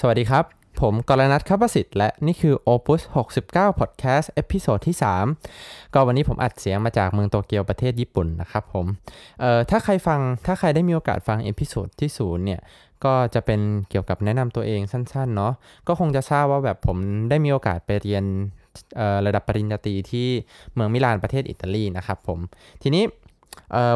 [0.00, 0.44] สวัสดีครับ
[0.80, 3.02] ผมกรณัทคับประสิทธิ์ และนี่คือ Opus
[3.40, 4.96] 69 Podcast episode ที่
[5.44, 8.86] 3 ก็วันนี้ผมอัดเสียงมาจากเมืองโตเกียวประเทศญี่ปุ่นนะครับผม
[9.40, 12.60] เอ่อถ้าใครฟังถ้าใครได้มีโอกาสฟัง episode ที่ 0 เนี่ย
[13.04, 13.60] ก็จะเป็น
[13.90, 15.52] เกี่ยวกับแนะนำตัวเองสั้นๆ เนาะ
[15.88, 16.98] ก็คงจะทราบว่าแบบผม
[17.30, 18.24] ได้มีโอกาสไปเรียน
[19.26, 20.28] ระดับปริญญาตรีที่
[20.74, 22.38] เมืองมิลานประเทศอิตาลีนะครับผม
[22.82, 23.04] ทีนี้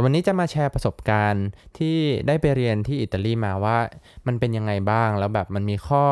[0.02, 1.46] วันนี้จะมาแชร์ประสบการณ์
[1.78, 1.96] ที่
[2.26, 3.78] ได้ไปเรียนที่อิตาลีมาว่า
[4.26, 6.04] มันเป็นยังไงบ้าง แล้วแบบมันมีข้อ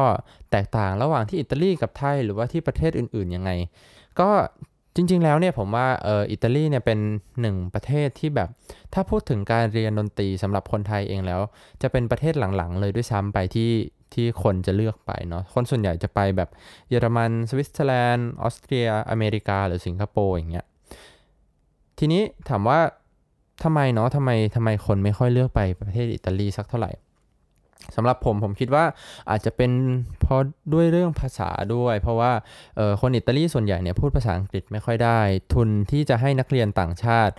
[0.51, 3.51] แตกต่างระหว่างที่อิตาลีกับไทยหรือว่าที่ประเทศอื่นๆยังไง
[4.21, 4.31] ก็
[4.95, 6.99] จริง ๆ แล้วเนี่ยผมว่าเอออิตาลีเนี่ยเป็น
[7.41, 8.49] หนึ่งประเทศที่แบบ
[8.95, 11.41] ถ้าพูดถึงการเรียนดนตรีสำหรับคนไทยเองแล้ว
[11.83, 13.71] จะเป็นประเทศหลังๆ เลยด้วยซ้ำไปที่
[14.15, 16.51] ที่คนจะเลือกไปเนาะคนส่วนใหญ่จะไปแบบ
[16.89, 20.67] เยอรมันสวิตเซอร์แลนด์ออสเตรียอเมริกา หรือสิงคโปร์อย่างเงี้ย
[21.99, 22.81] ทีนี้ถามว่า
[23.63, 26.93] ทำไมเนาะทำไมทำไมคนไม่ค่อยเลือกไปประเทศอิตาลีสักเท่าไหร่
[27.97, 28.85] สำหรับผมผมคิดว่า
[29.31, 29.71] อาจจะเป็น
[30.21, 30.41] เพราะ
[30.73, 32.33] ด้วยเรื่องภาษาด้วย เพราะว่า
[33.01, 35.19] คนอิตาลีส่วนใหญ่เนี่ยพูดภาษาอังกฤษไม่ค่อยได้
[35.55, 37.35] ทุนที่จะให้นักเรียนต่างชาติ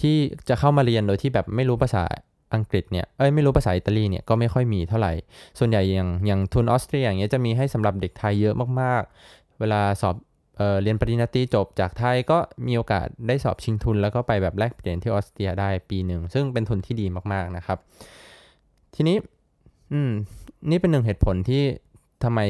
[0.00, 0.16] ที่
[0.48, 2.04] จะเข้ามาเรียนโดยที่แบบไม่รู้ภาษา
[2.54, 5.12] อังกฤษเนี่ยเอ้ยไม่รู้ภาษาอิตาลีเนี่ยก็ไม่ค่อยมีเท่าไหร่
[5.58, 10.16] ส่วนใหญ่อย่างอย่างทุนออสเตรียอย่างเงี้ยจะมีให้สำหรับเด็กไทยเยอะมากๆ เวลาสอบ
[10.56, 17.78] เเรียนปริญญาตรีจบจากไทยก็มีโอกาสได้สอบชิงทุน แล้วก็ไปแบบแลกเปลี่ยนที่ออสเตรียได้ปีหนึ่ง ซึ่งเป็นทุนที่ดีมากๆนะครับ
[18.94, 19.16] ทีนี้
[19.92, 20.10] อืม
[20.70, 21.62] นี่เป็นหนึ่งเหตุผลที่
[22.24, 22.40] ทำไม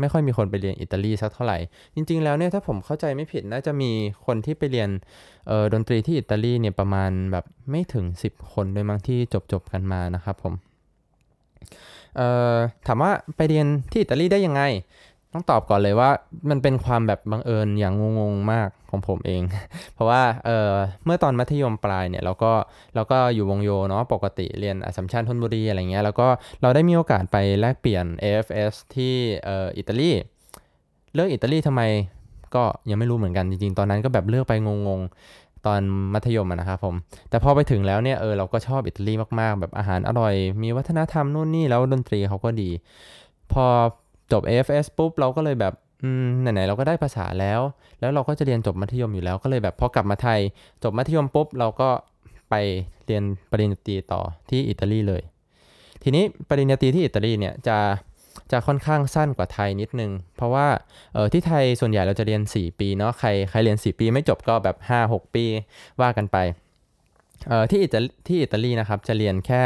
[0.00, 1.58] ไม่ค่อยมีคนไปเรียนอิตาลีสักเท่าไหร่
[1.94, 3.90] จริง ๆ แล้วเนี่ยถ้าผมเข้าใจไม่ผิดน่าจะมี
[4.26, 4.90] คนที่ไปเรียน
[5.72, 9.18] ดนตรีที่อิตาลีเนี่ยประมาณแบบไม่ถึง 10 คนโดยบางที่
[9.52, 10.54] จบๆกันมานะครับผม
[12.86, 14.62] ถามว่าไปเรียนที่อิตาลีได้ยังไง
[15.32, 16.10] ต้องตอบก่อนเลยว่า
[16.50, 19.42] มันเป็นความแบบบังเอิญอย่างงงๆมากของผมเอง
[19.94, 20.70] เพราะว่าเออ
[21.04, 22.52] เมื่อตอนมัธยมปลายเนี่ยเราก็
[22.94, 26.28] เราก็อยู่วงโยเนาะปกติเรียนอสัมชัญธนบุรีอะไรเงี้ยแล้วก็
[26.62, 30.10] เราได้มีโอกาสไปแลกเปลี่ยน AFS ที่เอ่ออิตาลี
[31.14, 31.82] เลือกอิตาลีทำไม
[32.54, 35.80] ก็ยังไม่รู้เหมือนกันจริงๆ ตอนนั้นก็แบบเลือกไปงงๆ ตอน
[36.14, 36.94] มัธยมนะครับผม
[37.30, 42.70] แต่พอไปถึงแล้วเนี่ยเออเราก็ชอบอิตาลีมากๆ แบบอาหารอร่อย มีวัฒนธรรมนู่นนี่แล้วดนตรีเขาก็ดี
[43.52, 43.64] พอ
[44.32, 47.60] จบ AFS ปุ๊บเราก็เลยแบบอืมไหนๆเราก็ได้ภาษาแล้ว
[48.00, 50.40] แล้วเราก็จะเรียนจบมัธยมอยู่แล้วก็เลยแบบพอกลับมาไทย
[50.82, 51.88] จบมัธยมปุ๊บเราก็
[52.50, 52.54] ไป
[53.06, 55.22] เรียนปริญญาตรีต่อที่อิตาลีเลย
[56.02, 57.78] ทีนี้ปริญญาตรีที่อิตาลีเนี่ยจะ
[58.52, 60.66] จะค่อนข้างสั้นกว่าไทยนิดนึง เพราะว่า
[61.14, 65.44] เออที่ไทยส่วนใหญ่เราจะเรียน 4 ปีเนาะใครใครเรียน 4 ปีไม่จบก็แบบ 5-6 ปี
[66.00, 66.36] ว่ากันไป
[67.70, 69.62] ที่อิตาที่อิตาลีนะครับจะเรียนแค่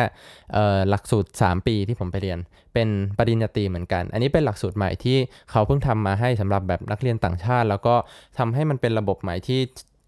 [0.88, 2.38] หลักสูตร 3 ปีที่ผมไปเรียน
[2.74, 2.88] เป็น
[3.18, 5.16] ปริญญาตรีเหมือนกัน อันนี้เป็นหลักสูตรใหม่ที่
[5.50, 7.94] เขาเพิ่งทำมาให้สำหรับแบบนักเรียนต่างชาติ แล้วก็
[8.38, 9.60] ทำให้มันเป็นระบบใหม่ที่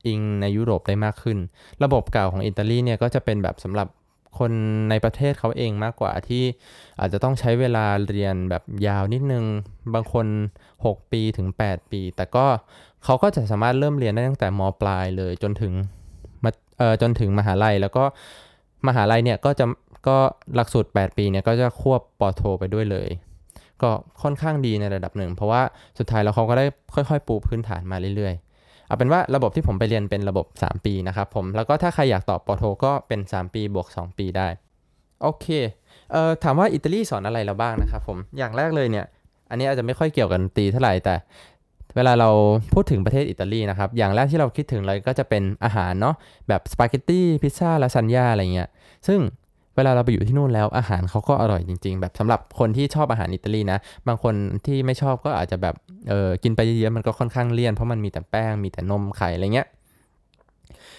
[0.07, 1.39] อิงในยุโรปได้มากขึ้น
[1.85, 3.89] ระบบเก่าของอิตาลีเนี่ยก็จะเป็นแบบสำหรับ
[4.39, 4.53] คน
[4.91, 6.45] ในประเทศเขาเองมากกว่าที่
[7.01, 9.45] อาจจะต้องใช้เวลาเรียนแบบยาวนิดนึง
[9.95, 10.27] บางคน
[10.75, 12.47] 6 ปีถึง 8 ปี แต่ก็
[13.05, 15.73] เขาก็จะสามารถเริ่มเรียนได้ตั้งแต่มปลายเลยจนถึง
[17.03, 18.05] จนถึงมหาลัย แล้วก็
[18.89, 19.67] มหาลัยเนี่ยก็จะ
[20.09, 20.19] ก็
[20.55, 23.09] หลักสูตร 8 ปีเนี่ยก็จะควบปอโทไปด้วยเลย
[23.83, 23.91] ก็
[24.23, 25.63] ค่อนข้างดีในระดับหนึ่ง เพราะว่า
[25.99, 26.65] สุดท้ายแล้วเขาก็ได้
[26.95, 34.49] ค่อยๆ ปูพื้นฐานมาเรื่อยๆ เอาเป็นว่าระบบที่ผมไปเรียนเป็นระบบ 3 ปีนะครับผม แล้วก็ถ้าใครอยากต่อปอโทก็เป็น 3 ปีบวก 2 ปีได้
[35.23, 35.47] โอเค
[36.13, 39.07] เอ่อถามว่าอิตาลีสอนอะไรเราบ้างนะครับผม อย่างแรกเลยเนี่ย
[39.51, 41.15] อันนี้อาจจะไม่ค่อยเกี่ยวกันตีเท่าไหร่แต่
[41.97, 42.31] เวลาเรา
[42.75, 46.15] พูดถึงประเทศอิตาลีนะครับ อย่างแรกที่เราคิดถึงเลยก็จะเป็นอาหารเนาะ
[46.49, 48.69] แบบสปาเกตตี้พิซซ่าลาซานญ่าอะไรเงี้ย
[49.07, 49.21] ซึ่ง
[49.77, 53.79] เวลาเราไปอยู่ที่นู่นแล้วอาหารเขาก็อร่อยจริง ๆ แบบสำหรับคนที่ชอบอาหารอิตาลีนะ
[54.09, 54.35] บางคน
[54.67, 55.75] ที่ไม่ชอบก็อาจจะแบบ
[56.09, 59.69] เออกินไปเยอะๆมันก็ค่อนข้างเลี่ยนเพราะมันมีแต่แป้งมีแต่นมไข่อะไรเงี้ย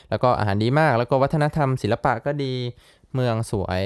[0.10, 2.54] แล้วก็อาหารดีมากแล้วก็วัฒนธรรมศิลปะก็ดี
[3.14, 3.84] เมืองสวย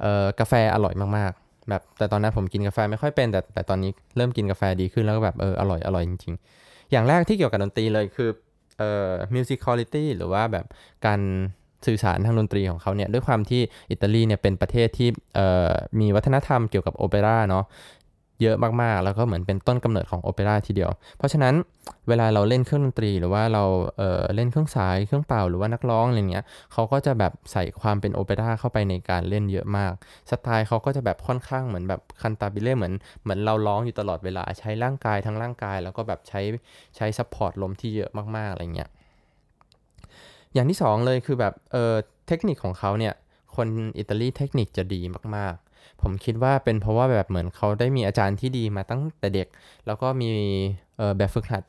[0.00, 8.30] เออกาแฟอร่อยมากๆ แบบแต่ตอนนั้นผมกินกาแฟไม่ค่อยเป็น แต่แต่ตอนนี้เริ่มกินกาแฟดีขึ้นแล้วก็แบบเอออร่อยอร่อยจริง ๆ อย่างแรกที่เกี่ยวกับดนตรีเลยคือ
[8.78, 10.66] เอ่อ music quality หรือว่าแบบ
[11.06, 11.20] การ
[11.86, 13.60] สื่อสารทางดนตรีของเขาเนี่ยด้วยความที่
[13.90, 15.08] อิตาลีเนี่ยเป็นประเทศที่
[16.00, 17.64] มีวัฒนธรรมเกี่ยวกับโอเปร่าเนาะ
[18.42, 21.54] เยอะมากๆ แล้วก็เหมือนเป็นต้นกำเนิดของโอเปร่าทีเดียว เพราะฉะนั้น
[22.08, 23.64] เวลาเราเล่นเครื่องดนตรี หรือว่าเรา
[23.96, 29.92] เล่นเครื่องสายเครื่องเป่าหรือว่านักร้องอะไรเงี้ยเขาก็จะแบบใส่ความเป็นโอเปร่าเข้าไปในการเล่นเยอะมาก
[30.30, 36.40] สไตล์เขาก็จะแบบค่อนข้างเหมือนแบบ cantabile เหมือนเหมือนเราร้องอยู่ตลอดเวลาใช้ร่างกายทั้งร่างกาย แล้วก็แบบใช้
[36.96, 38.90] ใช้ support ลมที่เยอะมากๆอะไรเงี้ย
[40.54, 41.94] อย่างที่ 2 เลยคือแบบเออ
[42.28, 43.14] เทคนิคของเขาเนี่ย
[43.56, 45.00] คนอิตาลีเทคนิคจะดี
[45.36, 45.69] มากๆ
[46.02, 49.48] ผมคิดว่าเป็นเพราะว่าแบบเหมือนเขาได้มีอาจารย์ที่ดีมาตั้งแต่เด็ก
[49.86, 50.28] แล้วก็มี
[51.18, 51.64] แบบฝึกหัด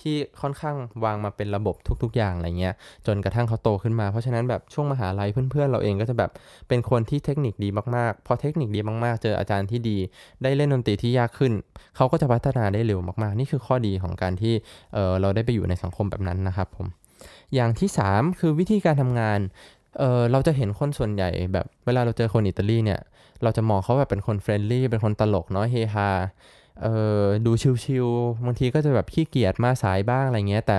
[0.00, 2.74] ที่ค่อนข้างวางมาเป็นระบบทุก ๆ อย่างอะไรเงี้ย
[3.06, 6.30] จนกระทั่งเขาโตขึ้นมา เพราะฉะนั้นแบบช่วงมหาลัยเพื่อนๆ เราเองก็จะแบบ
[6.68, 9.96] เป็นคนที่เทคนิคดีมากๆ พอเทคนิคดีมากๆ เจออาจารย์ที่ดี
[10.42, 11.52] ได้เล่นดนตรีที่ยากขึ้น
[11.96, 14.54] เขาก็จะพัฒนาได้เร็วมากๆ นี่คือข้อดีของการที่
[14.92, 16.86] เเราได้ไปอยู่ในสังคมแบบนั้นนะครับผม
[17.54, 19.40] อย่างที่ 3 คือวิธีการทำงาน
[19.98, 23.00] เออเราจะเห็นคนส่วนใหญ่แบบเวลาเราเจอคนอิตาลีเนี่ย
[23.42, 26.08] เราจะมองเขาแบบเป็นคน friendly เป็นคนตลกเนาะเฮฮา
[26.82, 26.86] เอ
[27.20, 27.52] อดู
[27.84, 30.78] chill ๆบางทีก็จะแบบขี้เกียจมาสายบ้างอะไรเงี้ย แต่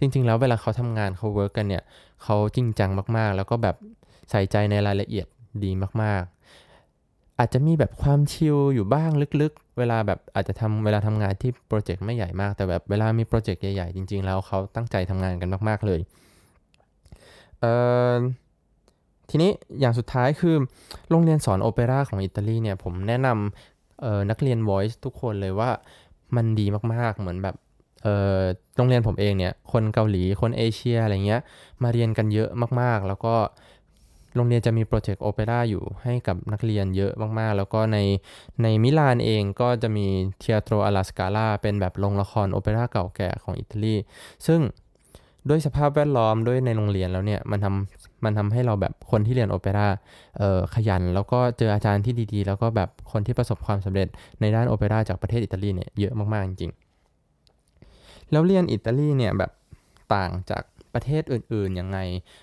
[0.00, 1.82] จริง ๆ แล้วเวลาเขาทำงานเขา work กันเนี่ย
[2.22, 3.76] เขาจริงจังมากๆ แล้วก็แบบ
[4.30, 5.26] ใส่ใจในรายละเอียด
[5.64, 5.70] ดี
[6.02, 9.10] มากๆ อาจจะมีแบบความ chill อยู่บ้าง
[9.40, 16.00] ลึกๆ เวลาแบบอาจจะทำเวลาทำงานที่ project ไม่ใหญ่มาก แต่แบบเวลามี project ใหญ่ๆ จริง ๆ แล้วเขาตั้งใจทำงานกันมาก ๆเลย
[17.60, 17.66] เอ
[18.14, 18.16] อ
[19.30, 19.50] ทีนี้
[19.80, 20.56] อย่างสุดท้ายคือ
[21.10, 25.70] โรงเรียนสอนโอเปร่าของอิตาลีเนี่ยผมแนะนำนักเรียน Voice ทุกคนเลยว่า
[26.36, 27.56] มันดีมาก ๆ เหมือนแบบ
[28.76, 31.40] โรงเรียนผมเองเนี่ยคนเกาหลีคนเอเชียอะไรเงี้ย
[31.82, 32.50] มาเรียนกันเยอะ
[32.80, 33.34] มากๆ แล้วก็
[34.36, 37.98] โรงเรียนจะมีโปรเจกต์โอเปร่าอยู่ให้กับนักเรียนเยอะมากๆ แล้วก็ใน
[38.62, 40.06] ในมิลานเองก็จะมี
[40.38, 43.94] เทียโตรอาลาสกาล่าเป็นแบบโรงละครโอเปร่าเก่าแก่ของอิตาลี
[44.46, 44.60] ซึ่ง
[45.48, 49.88] ด้วยสภาพแวดล้อมด้วยในโรงเรียนแล้วเนี่ย มันทำ มันทำให้เราแบบคนที่เรียนโอเปร่า
[50.74, 54.08] ขยัน แล้วก็เจออาจารย์ที่ดีๆ แล้วก็แบบคนที่ประสบความสำเร็จ
[54.40, 59.50] ในด้านโอเปร่าจากประเทศอิตาลีเนี่ยเยอะมากๆจริงๆ แล้วเรียนอิตาลีเนี่ยแบบ
[60.14, 60.62] ต่างจาก
[60.94, 61.98] ประเทศอื่นๆยังไง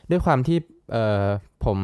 [0.09, 0.57] ด้วยความที่
[0.91, 1.25] เออ
[1.65, 1.79] ผม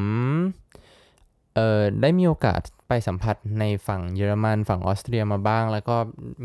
[1.56, 5.96] เอ่อได้มีโอกาสไปสัมผัสในฝั่งเยอรมัน ฝั่งออสเตรียมาบ้าง แล้วก็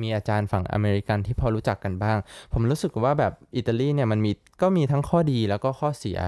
[0.01, 2.19] มีอาจารย์ฝั่งอเมริกันที่พอรู้จักกันบ้าง
[2.53, 4.33] ผมรู้สึกว่าแบบอิตาลีเนี่ยมันมี
[4.63, 6.19] ก็มีทั้งข้อดีแล้วก็ข้อเสีย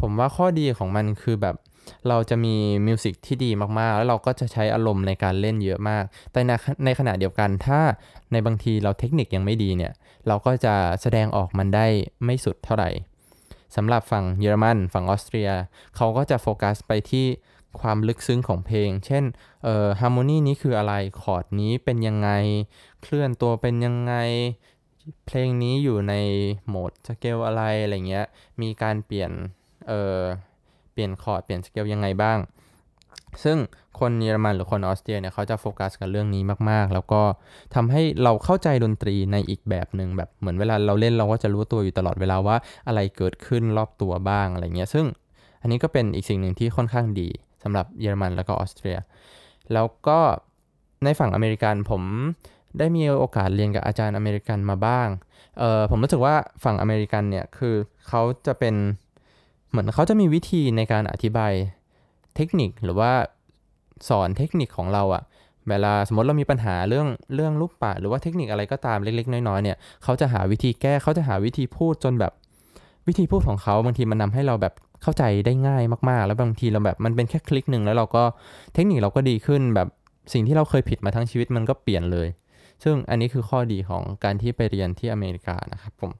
[0.00, 1.56] ผมว่าข้อดีของมันคือแบบ
[2.08, 2.54] เราจะมี
[2.86, 6.50] music ที่ดีมาก ๆ แล้วเราก็จะใช้อารมณ์ในการเล่นเยอะมาก แต่ใน
[6.84, 7.80] ในขณะเดียวกันถ้า
[8.32, 9.92] ในบางทีเราเทคนิคยังไม่ดีเนี่ย
[10.28, 11.86] เราก็จะแสดงออกมันได้
[12.24, 12.90] ไม่สุดเท่าไหร่
[13.76, 15.50] สำหรับฝั่งเยอรมัน ฝั่งออสเตรีย
[15.96, 17.26] เขาก็จะโฟกัสไปที่
[17.80, 19.24] ความลึกซึ้งของเพลง เช่น
[19.64, 22.30] เอ่อ harmony นี้คืออะไร คอร์ดนี้เป็นยังไง
[23.02, 24.14] เคลื่อนตัวเป็นยังไง
[25.26, 26.14] เพลงนี้อยู่ใน
[26.66, 28.26] mode scale อะไร อะไรเงี้ย
[28.62, 29.30] มีการเปลี่ยน
[29.88, 30.20] เอ่อ
[30.92, 32.38] เปลี่ยนคอร์ด เปลี่ยนสเกลยังไงบ้าง
[33.44, 33.58] ซึ่ง
[34.00, 37.22] คนเยอรมันหรือคนออสเตรียเนี่ยเขาจะโฟกัสกับเรื่องนี้มากๆ แล้วก็
[37.74, 42.56] ทำให้เราเข้าใจดนตรีในอีกแบบหนึ่งแบบเหมือนเวลาเราเล่นเราก็จะรู้ตัวอยู่ตลอดเวลาว่า
[42.86, 45.06] อะไรเกิดขึ้นรอบตัวบ้างอะไรเงี้ย ซึ่ง
[45.62, 47.28] อันนี้ก็เป็นอีกสิ่งหนึ่งที่ค่อนข้างดี
[47.64, 48.96] สำหรับเยอรมันแล้วก็ออสเตรีย
[49.72, 50.18] แล้วก็
[51.04, 52.02] ในฝั่งอเมริกันผม
[52.78, 55.08] ได้มีโอกาสเรียนกับอาจารย์อเมริกันมาบ้าง
[55.58, 56.34] เออผมรู้สึกว่า
[56.64, 57.74] ฝั่งอเมริกันเนี่ยคือ
[58.08, 58.74] เขาจะเป็น
[59.70, 61.52] เหมือนเขาจะมีวิธีในการอธิบาย
[62.36, 63.12] เทคนิคหรือว่า
[64.08, 65.22] สอนเทคนิคของเราอะ
[65.68, 72.32] เวลาสมมติเรามีปัญหาเรื่องเรื่องรูปปากหรือว่าเทคนิคอะไรก็ตามเล็ก ๆ น้อยๆเนี่ยเขาจะหาวิธีแก้เขาจะหาวิธีพูดจนแบบ
[73.08, 78.24] วิธีพูดของเขาบางทีมันทำให้เราแบบ เข้าใจได้ง่ายมากๆ แล้วบางทีเราแบบมันเป็นแค่คลิกหนึ่งแล้วเราก็
[78.74, 79.88] เทคนิคเราก็ดีขึ้นแบบ
[80.32, 82.28] สิ่งที่เราเคยผิดมาทั้งชีวิตมันก็เปลี่ยนเลย
[82.82, 86.10] ซึ่งอันนี้คือข้อดีของการที่ไปเรียนที่อเมริกานะครับผม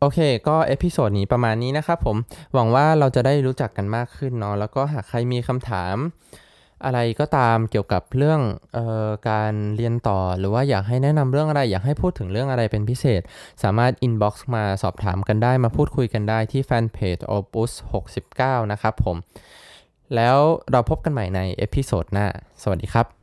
[0.00, 2.16] โอเค ก็ episode นี้ประมาณนี้นะครับผม
[2.54, 5.96] หวังว่าเราจะได้รู้จักกันมากขึ้นเนาะ แล้วก็หากใครมีคำถาม
[6.84, 8.40] อะไรก็ตามเกี่ยวกับเรื่อง
[8.76, 8.78] อ
[9.08, 13.22] อการเรียนต่อ หรือว่าอยากให้แนะนำเรื่องอะไร อยากให้พูดถึงเรื่องอะไรเป็นพิเศษ
[13.62, 17.72] สามารถ inbox มาสอบถามกันได้มาพูดคุยกันได้ที่แฟนเพจ opus
[18.22, 19.16] 69 นะครับผม
[20.14, 20.38] แล้ว
[20.70, 22.26] เราพบกันใหม่ในเอพิโซดหน้า
[22.62, 23.15] สวัสดีครับ